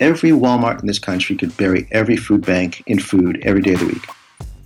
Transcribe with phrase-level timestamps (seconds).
[0.00, 3.80] Every Walmart in this country could bury every food bank in food every day of
[3.80, 4.04] the week.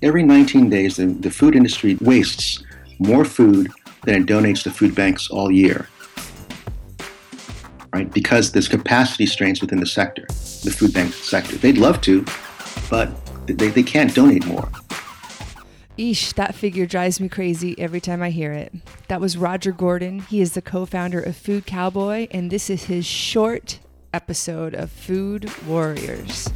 [0.03, 2.63] Every 19 days, the, the food industry wastes
[2.99, 3.71] more food
[4.05, 5.89] than it donates to food banks all year.
[7.93, 8.11] Right?
[8.13, 11.57] Because there's capacity strains within the sector, the food bank sector.
[11.57, 12.25] They'd love to,
[12.89, 13.11] but
[13.47, 14.71] they, they can't donate more.
[15.99, 18.73] Eesh, that figure drives me crazy every time I hear it.
[19.09, 20.21] That was Roger Gordon.
[20.21, 23.81] He is the co founder of Food Cowboy, and this is his short
[24.13, 26.49] episode of Food Warriors.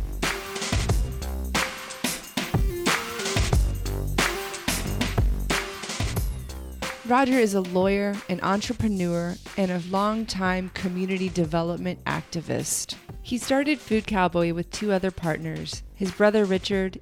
[7.07, 12.95] Roger is a lawyer, an entrepreneur, and a longtime community development activist.
[13.23, 17.01] He started Food Cowboy with two other partners, his brother Richard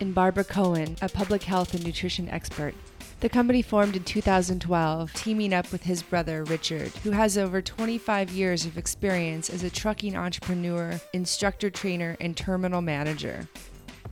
[0.00, 2.74] and Barbara Cohen, a public health and nutrition expert.
[3.22, 8.32] The company formed in 2012, teaming up with his brother Richard, who has over 25
[8.32, 13.46] years of experience as a trucking entrepreneur, instructor trainer, and terminal manager.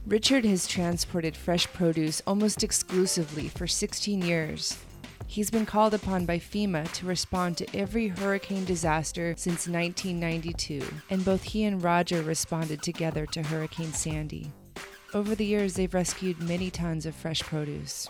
[0.06, 4.78] Richard has transported fresh produce almost exclusively for 16 years.
[5.26, 11.24] He's been called upon by FEMA to respond to every hurricane disaster since 1992, and
[11.24, 14.52] both he and Roger responded together to Hurricane Sandy.
[15.12, 18.06] Over the years, they've rescued many tons of fresh produce.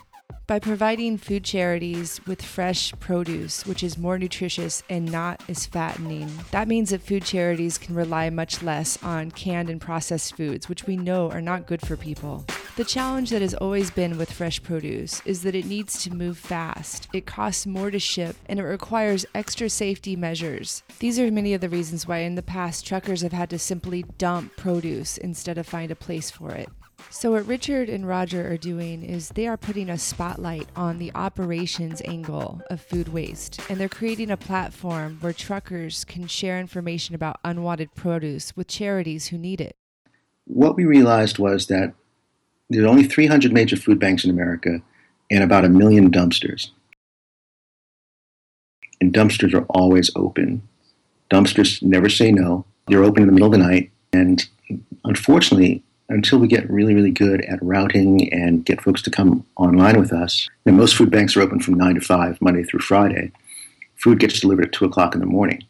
[0.46, 6.30] By providing food charities with fresh produce, which is more nutritious and not as fattening,
[6.50, 10.86] that means that food charities can rely much less on canned and processed foods, which
[10.86, 12.44] we know are not good for people.
[12.76, 16.38] The challenge that has always been with fresh produce is that it needs to move
[16.38, 20.82] fast, it costs more to ship, and it requires extra safety measures.
[20.98, 24.04] These are many of the reasons why in the past truckers have had to simply
[24.18, 26.68] dump produce instead of find a place for it.
[27.12, 31.10] So, what Richard and Roger are doing is they are putting a spotlight on the
[31.16, 37.16] operations angle of food waste, and they're creating a platform where truckers can share information
[37.16, 39.74] about unwanted produce with charities who need it.
[40.44, 41.94] What we realized was that
[42.68, 44.80] there are only 300 major food banks in America
[45.32, 46.70] and about a million dumpsters.
[49.00, 50.62] And dumpsters are always open.
[51.28, 52.64] Dumpsters never say no.
[52.86, 53.90] They're open in the middle of the night.
[54.12, 54.46] And
[55.04, 59.98] unfortunately, until we get really, really good at routing and get folks to come online
[59.98, 63.32] with us, and most food banks are open from 9 to 5, Monday through Friday.
[63.96, 65.62] Food gets delivered at 2 o'clock in the morning.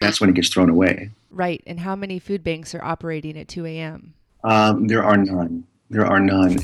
[0.00, 1.10] That's when it gets thrown away.
[1.30, 1.62] Right.
[1.66, 4.14] And how many food banks are operating at 2 a.m.?
[4.44, 5.64] Um, there are none.
[5.88, 6.58] There are none.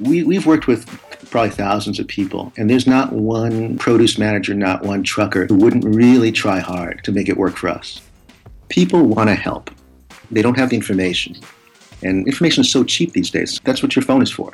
[0.00, 0.86] We, we've worked with
[1.30, 5.84] probably thousands of people, and there's not one produce manager, not one trucker who wouldn't
[5.84, 8.00] really try hard to make it work for us
[8.74, 9.70] people want to help.
[10.32, 11.36] They don't have the information.
[12.02, 13.60] And information is so cheap these days.
[13.62, 14.52] That's what your phone is for.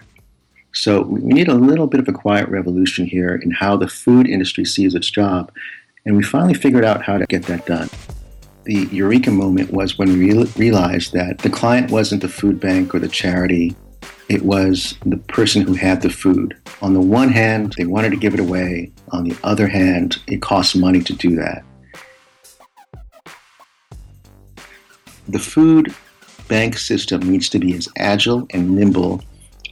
[0.73, 4.29] So we need a little bit of a quiet revolution here in how the food
[4.29, 5.51] industry sees its job.
[6.05, 7.89] And we finally figured out how to get that done.
[8.65, 12.99] The eureka moment was when we realized that the client wasn't the food bank or
[12.99, 13.75] the charity,
[14.29, 16.55] it was the person who had the food.
[16.83, 18.93] On the one hand, they wanted to give it away.
[19.13, 21.65] On the other hand, it costs money to do that.
[25.33, 25.95] The food
[26.49, 29.23] bank system needs to be as agile and nimble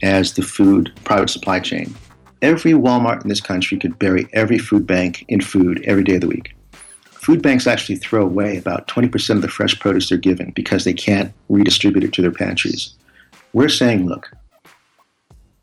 [0.01, 1.93] as the food private supply chain.
[2.41, 6.21] Every Walmart in this country could bury every food bank in food every day of
[6.21, 6.55] the week.
[7.03, 10.93] Food banks actually throw away about 20% of the fresh produce they're given because they
[10.93, 12.93] can't redistribute it to their pantries.
[13.51, 14.31] We're saying, look,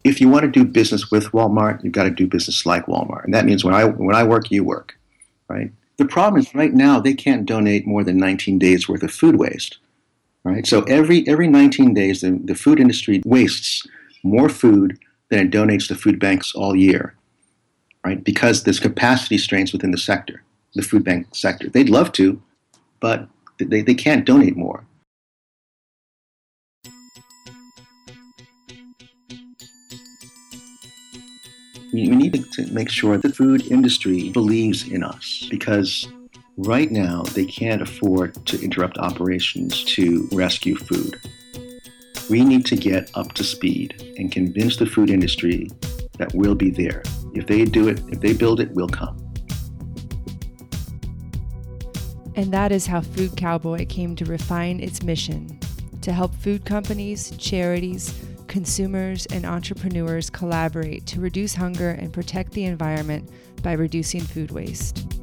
[0.04, 3.24] if you want to do business with Walmart, you've got to do business like Walmart.
[3.24, 4.98] And that means when I, when I work, you work,
[5.48, 5.72] right?
[5.96, 9.36] The problem is right now they can't donate more than 19 days worth of food
[9.36, 9.78] waste.
[10.46, 10.64] Right?
[10.64, 13.84] So every every 19 days, the, the food industry wastes
[14.22, 14.96] more food
[15.28, 17.16] than it donates to food banks all year.
[18.04, 18.22] Right?
[18.22, 20.44] Because there's capacity strains within the sector,
[20.76, 21.68] the food bank sector.
[21.68, 22.40] They'd love to,
[23.00, 24.84] but they, they can't donate more.
[31.92, 36.06] we need to make sure the food industry believes in us because
[36.58, 41.20] Right now, they can't afford to interrupt operations to rescue food.
[42.30, 45.68] We need to get up to speed and convince the food industry
[46.16, 47.02] that we'll be there.
[47.34, 49.18] If they do it, if they build it, we'll come.
[52.36, 55.60] And that is how Food Cowboy came to refine its mission
[56.00, 62.64] to help food companies, charities, consumers, and entrepreneurs collaborate to reduce hunger and protect the
[62.64, 63.30] environment
[63.62, 65.15] by reducing food waste.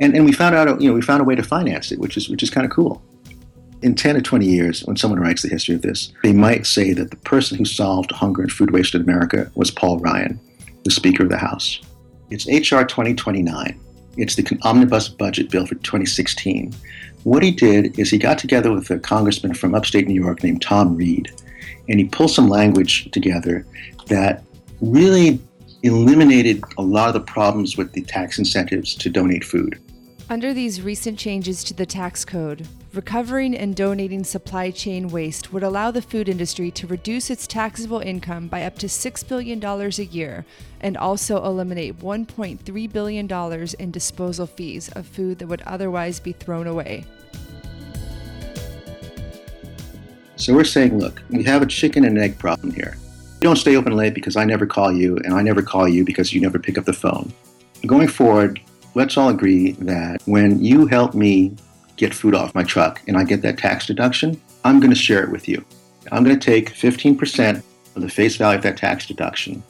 [0.00, 2.16] And and we found out you know we found a way to finance it, which
[2.16, 3.02] is which is kind of cool.
[3.82, 6.92] In 10 or 20 years, when someone writes the history of this, they might say
[6.92, 10.38] that the person who solved hunger and food waste in America was Paul Ryan.
[10.84, 11.80] the Speaker of the House.
[12.28, 12.84] It's H.R.
[12.84, 13.80] 2029.
[14.18, 16.74] It's the omnibus budget bill for 2016.
[17.24, 20.60] What he did is he got together with a congressman from upstate New York named
[20.60, 21.30] Tom Reed,
[21.88, 23.64] and he pulled some language together
[24.08, 24.42] that
[24.80, 25.40] really
[25.82, 29.80] eliminated a lot of the problems with the tax incentives to donate food.
[30.30, 35.64] Under these recent changes to the tax code, recovering and donating supply chain waste would
[35.64, 40.02] allow the food industry to reduce its taxable income by up to $6 billion a
[40.04, 40.46] year
[40.82, 46.68] and also eliminate $1.3 billion in disposal fees of food that would otherwise be thrown
[46.68, 47.04] away.
[50.36, 52.96] So we're saying, look, we have a chicken and egg problem here.
[53.02, 56.04] You don't stay open late because I never call you, and I never call you
[56.04, 57.32] because you never pick up the phone.
[57.84, 58.60] Going forward,
[58.94, 61.54] let's all agree that when you help me
[61.96, 65.22] get food off my truck and I get that tax deduction, I'm going to share
[65.22, 65.64] it with you.
[66.12, 67.62] I'm going to take 15%
[67.96, 69.62] of the face value of that tax deduction.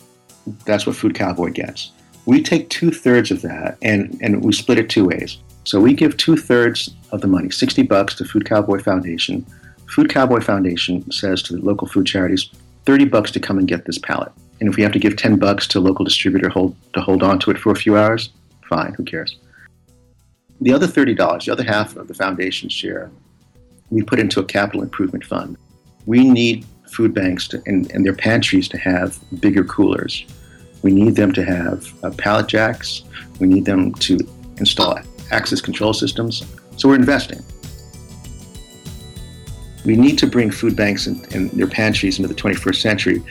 [0.64, 1.92] That's what Food Cowboy gets.
[2.26, 5.38] We take two thirds of that and, and we split it two ways.
[5.64, 9.44] So we give two thirds of the money, 60 bucks to Food Cowboy Foundation.
[9.86, 12.50] Food Cowboy Foundation says to the local food charities,
[12.86, 14.32] 30 bucks to come and get this pallet.
[14.60, 17.22] And if we have to give 10 bucks to a local distributor hold, to hold
[17.22, 18.30] on to it for a few hours,
[18.70, 19.36] fine, who cares?
[20.62, 23.10] The other $30, the other half of the foundation's share,
[23.90, 25.56] we put into a capital improvement fund.
[26.06, 30.24] We need food banks to, and, and their pantries to have bigger coolers.
[30.82, 33.02] We need them to have uh, pallet jacks.
[33.40, 34.18] We need them to
[34.58, 34.98] install
[35.30, 36.44] access control systems.
[36.76, 37.42] So we're investing.
[39.84, 43.22] We need to bring food banks and, and their pantries into the 21st century.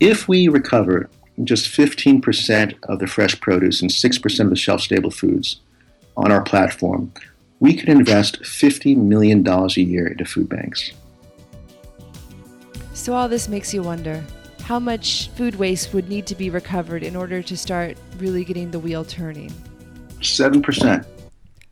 [0.00, 1.08] If we recover
[1.42, 5.60] just 15% of the fresh produce and 6% of the shelf stable foods
[6.16, 7.12] on our platform,
[7.58, 10.92] we could invest $50 million a year into food banks.
[12.92, 14.22] So, all this makes you wonder
[14.62, 18.70] how much food waste would need to be recovered in order to start really getting
[18.70, 19.52] the wheel turning?
[20.20, 21.04] 7%.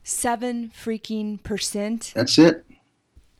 [0.04, 2.12] Seven freaking percent?
[2.14, 2.66] That's it.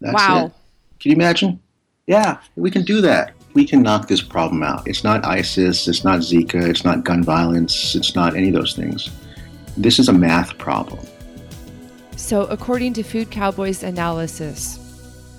[0.00, 0.46] That's wow.
[0.46, 0.52] It.
[1.00, 1.60] Can you imagine?
[2.06, 4.87] Yeah, we can do that we can knock this problem out.
[4.87, 8.75] It's not ISIS, it's not Zika, it's not gun violence, it's not any of those
[8.75, 9.10] things.
[9.76, 11.04] This is a math problem.
[12.16, 14.78] So, according to Food Cowboy's analysis,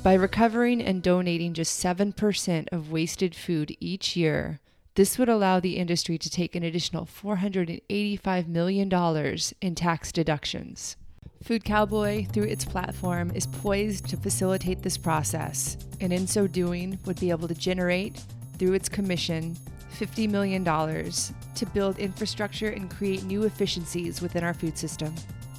[0.04, 4.60] by recovering and donating just 7% of wasted food each year,
[4.96, 10.98] this would allow the industry to take an additional $485 million in tax deductions.
[11.44, 16.98] Food Cowboy, through its platform, is poised to facilitate this process, and in so doing,
[17.06, 18.24] would be able to generate,
[18.58, 19.58] through its commission,
[20.00, 25.14] $50 million to build infrastructure and create new efficiencies within our food system.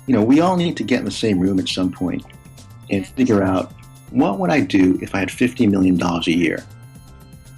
[0.06, 2.24] You know, we all need to get in the same room at some point
[2.88, 3.70] and figure out
[4.10, 6.64] what would I do if I had $50 million a year?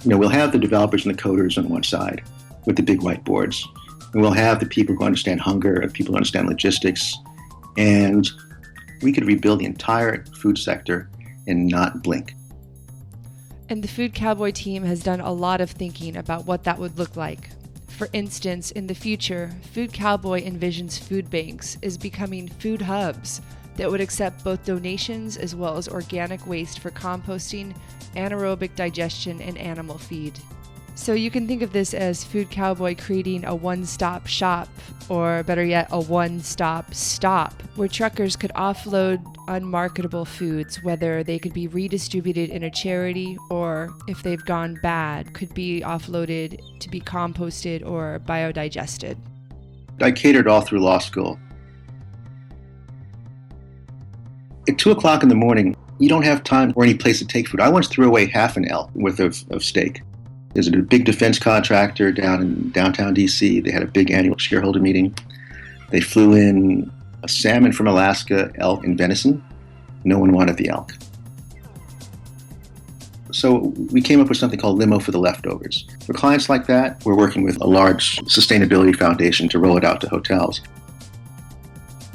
[0.03, 2.23] You know, we'll have the developers and the coders on one side
[2.65, 3.63] with the big whiteboards,
[4.11, 7.17] and we'll have the people who understand hunger, and people who understand logistics,
[7.77, 8.29] and
[9.01, 11.09] we could rebuild the entire food sector
[11.47, 12.33] and not blink.
[13.69, 16.97] And the Food Cowboy team has done a lot of thinking about what that would
[16.97, 17.49] look like.
[17.87, 23.41] For instance, in the future, Food Cowboy envisions food banks as becoming food hubs
[23.75, 27.75] that would accept both donations as well as organic waste for composting,
[28.15, 30.39] anaerobic digestion, and animal feed.
[30.97, 34.67] So you can think of this as Food Cowboy creating a one stop shop,
[35.09, 41.37] or better yet, a one stop stop, where truckers could offload unmarketable foods, whether they
[41.37, 46.89] could be redistributed in a charity or, if they've gone bad, could be offloaded to
[46.89, 49.15] be composted or biodigested.
[50.01, 51.39] I catered all through law school.
[54.67, 57.47] At 2 o'clock in the morning, you don't have time or any place to take
[57.47, 57.61] food.
[57.61, 60.01] I once threw away half an L worth of, of steak.
[60.57, 63.63] There's a big defense contractor down in downtown DC.
[63.63, 65.15] They had a big annual shareholder meeting.
[65.91, 69.45] They flew in a salmon from Alaska, elk, and venison.
[70.03, 70.93] No one wanted the elk.
[73.31, 75.85] So we came up with something called Limo for the Leftovers.
[76.07, 80.01] For clients like that, we're working with a large sustainability foundation to roll it out
[80.01, 80.61] to hotels.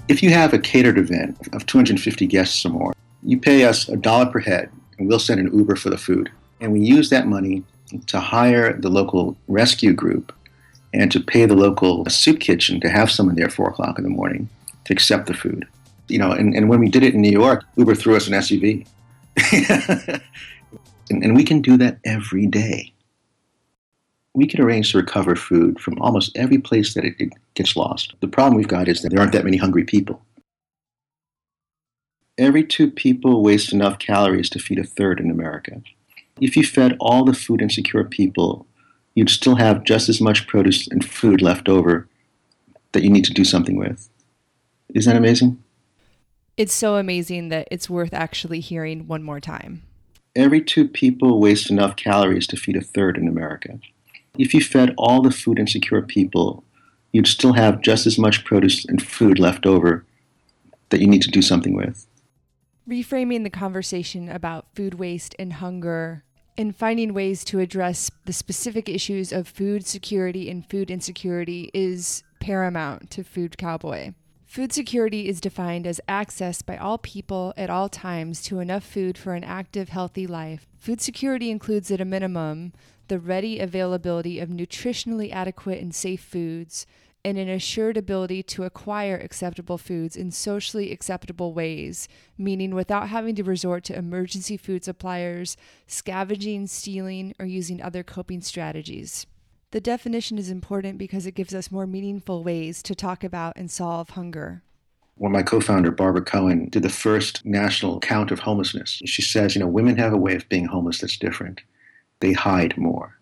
[0.08, 3.96] If you have a catered event of 250 guests or more, you pay us a
[3.96, 4.68] dollar per head,
[4.98, 6.28] and we'll send an Uber for the food.
[6.60, 7.62] And we use that money
[8.00, 10.32] to hire the local rescue group
[10.94, 14.10] and to pay the local soup kitchen to have someone there four o'clock in the
[14.10, 14.48] morning
[14.84, 15.66] to accept the food.
[16.08, 18.34] You know, and, and when we did it in New York, Uber threw us an
[18.34, 18.86] SUV.
[21.10, 22.92] and, and we can do that every day.
[24.34, 28.14] We can arrange to recover food from almost every place that it, it gets lost.
[28.20, 30.22] The problem we've got is that there aren't that many hungry people.
[32.38, 35.82] Every two people waste enough calories to feed a third in America.
[36.40, 38.66] If you fed all the food insecure people
[39.14, 42.08] you'd still have just as much produce and food left over
[42.92, 44.08] that you need to do something with.
[44.94, 45.24] Isn't that mm.
[45.24, 45.62] amazing?
[46.56, 49.82] It's so amazing that it's worth actually hearing one more time.
[50.34, 53.78] Every two people waste enough calories to feed a third in America.
[54.38, 56.64] If you fed all the food insecure people,
[57.12, 60.04] you'd still have just as much produce and food left over
[60.88, 62.06] that you need to do something with.
[62.88, 66.24] Reframing the conversation about food waste and hunger
[66.58, 72.24] and finding ways to address the specific issues of food security and food insecurity is
[72.40, 74.14] paramount to Food Cowboy.
[74.44, 79.16] Food security is defined as access by all people at all times to enough food
[79.16, 80.66] for an active, healthy life.
[80.76, 82.72] Food security includes, at a minimum,
[83.08, 86.84] the ready availability of nutritionally adequate and safe foods,
[87.24, 93.34] and an assured ability to acquire acceptable foods in socially acceptable ways, meaning without having
[93.36, 99.26] to resort to emergency food suppliers, scavenging, stealing, or using other coping strategies.
[99.70, 103.70] The definition is important because it gives us more meaningful ways to talk about and
[103.70, 104.62] solve hunger.
[105.14, 109.54] When my co founder, Barbara Cohen, did the first national count of homelessness, she says,
[109.54, 111.60] you know, women have a way of being homeless that's different.
[112.20, 113.18] They hide more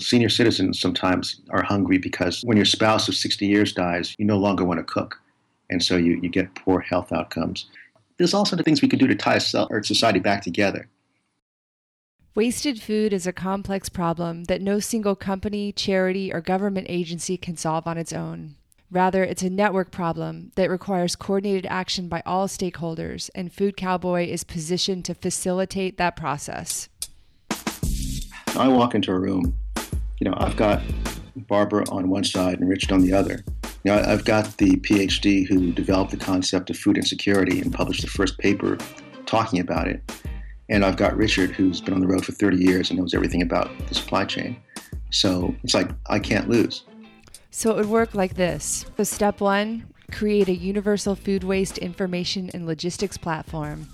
[0.00, 4.38] senior citizens sometimes are hungry because when your spouse of 60 years dies, you no
[4.38, 5.20] longer want to cook.
[5.70, 7.66] And so you, you get poor health outcomes.
[8.18, 10.88] There's all sorts of things we can do to tie our society back together.
[12.34, 17.56] Wasted food is a complex problem that no single company, charity, or government agency can
[17.56, 18.56] solve on its own.
[18.90, 24.26] Rather, it's a network problem that requires coordinated action by all stakeholders, and Food Cowboy
[24.26, 26.88] is positioned to facilitate that process.
[28.56, 29.56] I walk into a room
[30.18, 30.82] you know, I've got
[31.36, 33.44] Barbara on one side and Richard on the other.
[33.84, 38.02] You know, I've got the PhD who developed the concept of food insecurity and published
[38.02, 38.78] the first paper
[39.26, 40.02] talking about it.
[40.68, 43.42] And I've got Richard who's been on the road for 30 years and knows everything
[43.42, 44.56] about the supply chain.
[45.10, 46.84] So it's like, I can't lose.
[47.50, 48.86] So it would work like this.
[48.96, 53.88] So, step one create a universal food waste information and logistics platform.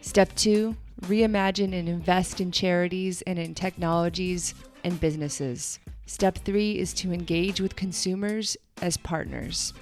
[0.00, 5.78] Step two reimagine and invest in charities and in technologies and businesses.
[6.06, 9.72] Step three is to engage with consumers as partners.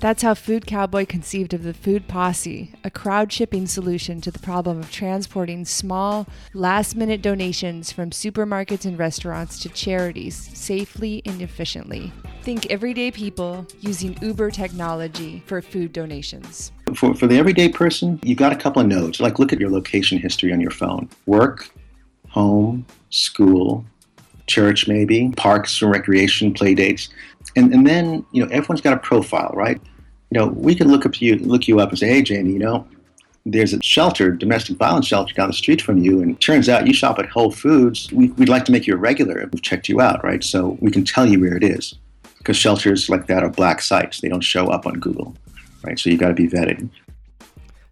[0.00, 4.38] That's how Food Cowboy conceived of the Food Posse, a crowd shipping solution to the
[4.38, 11.42] problem of transporting small, last minute donations from supermarkets and restaurants to charities safely and
[11.42, 12.14] efficiently.
[12.42, 16.72] Think everyday people using Uber technology for food donations.
[16.94, 19.20] For, for the everyday person, you've got a couple of nodes.
[19.20, 21.68] Like look at your location history on your phone work,
[22.30, 23.84] home, school,
[24.50, 27.08] church, maybe, parks and recreation, play dates.
[27.56, 29.80] And, and then, you know, everyone's got a profile, right?
[30.30, 32.58] You know, we can look up you, look you up and say, hey, Jamie, you
[32.58, 32.86] know,
[33.46, 36.86] there's a shelter, domestic violence shelter down the street from you, and it turns out
[36.86, 38.12] you shop at Whole Foods.
[38.12, 39.48] We, would like to make you a regular.
[39.52, 40.44] We've checked you out, right?
[40.44, 41.94] So we can tell you where it is.
[42.38, 44.20] Because shelters like that are black sites.
[44.20, 45.34] They don't show up on Google,
[45.84, 45.98] right?
[45.98, 46.88] So you've got to be vetted.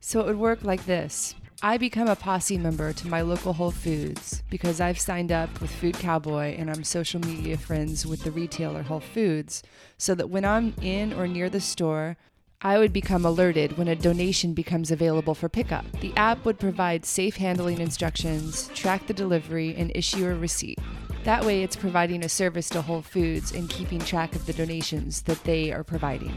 [0.00, 1.34] So it would work like this.
[1.60, 5.72] I become a posse member to my local Whole Foods because I've signed up with
[5.72, 9.64] Food Cowboy and I'm social media friends with the retailer Whole Foods,
[9.96, 12.16] so that when I'm in or near the store,
[12.62, 15.84] I would become alerted when a donation becomes available for pickup.
[16.00, 20.78] The app would provide safe handling instructions, track the delivery, and issue a receipt.
[21.24, 25.22] That way, it's providing a service to Whole Foods and keeping track of the donations
[25.22, 26.32] that they are providing.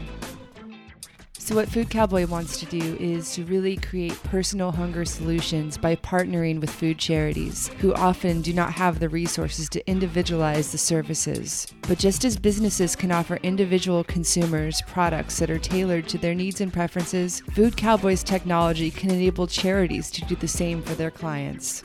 [1.44, 5.96] So, what Food Cowboy wants to do is to really create personal hunger solutions by
[5.96, 11.66] partnering with food charities who often do not have the resources to individualize the services.
[11.88, 16.60] But just as businesses can offer individual consumers products that are tailored to their needs
[16.60, 21.82] and preferences, Food Cowboy's technology can enable charities to do the same for their clients.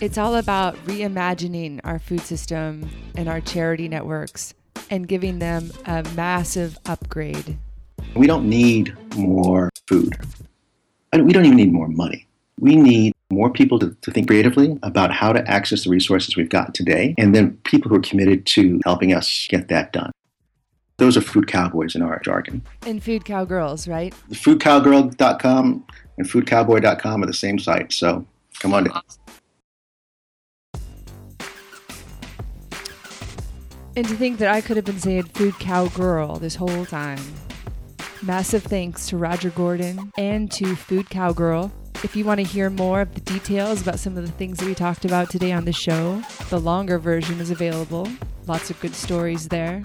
[0.00, 4.54] It's all about reimagining our food system and our charity networks
[4.90, 7.58] and giving them a massive upgrade.
[8.16, 10.16] We don't need more food.
[11.12, 12.26] And we don't even need more money.
[12.58, 16.48] We need more people to, to, think creatively about how to access the resources we've
[16.48, 20.10] got today, and then people who are committed to helping us get that done.
[20.96, 22.62] Those are food cowboys in our jargon.
[22.86, 24.14] And food cowgirls, right?
[24.28, 28.24] The foodcowgirl.com and foodcowboy.com are the same site, so
[28.60, 29.02] come on down.
[33.96, 37.20] And to think that I could have been saying food cowgirl this whole time.
[38.26, 41.70] Massive thanks to Roger Gordon and to Food Cowgirl.
[42.02, 44.66] If you want to hear more of the details about some of the things that
[44.66, 48.08] we talked about today on the show, the longer version is available.
[48.48, 49.84] Lots of good stories there.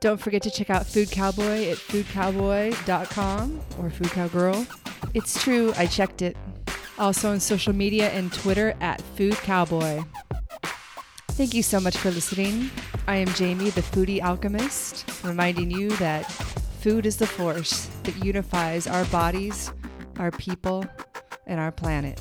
[0.00, 4.66] Don't forget to check out Food Cowboy at foodcowboy.com or Food Cowgirl.
[5.14, 6.36] It's true, I checked it.
[6.98, 10.04] Also on social media and Twitter at Food Cowboy.
[11.30, 12.70] Thank you so much for listening.
[13.06, 16.24] I am Jamie, the foodie alchemist, reminding you that
[16.86, 19.72] food is the force that unifies our bodies,
[20.20, 20.84] our people,
[21.44, 22.20] and our planet.